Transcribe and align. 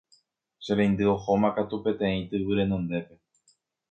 che 0.63 0.71
reindy 0.77 1.05
ohóma 1.13 1.49
katu 1.59 1.77
peteĩ 1.89 2.21
tyvy 2.31 2.51
renondépe 2.61 3.15